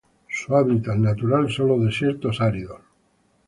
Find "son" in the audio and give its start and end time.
1.51-1.67